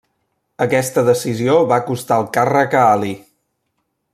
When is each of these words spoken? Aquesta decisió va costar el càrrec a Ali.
Aquesta 0.65 1.03
decisió 1.09 1.57
va 1.73 1.79
costar 1.91 2.17
el 2.23 2.27
càrrec 2.39 2.77
a 2.81 2.85
Ali. 2.95 3.13